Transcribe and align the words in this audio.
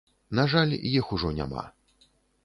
На 0.37 0.45
жаль, 0.53 0.71
іх 0.99 1.11
ужо 1.17 1.29
няма. 1.41 1.63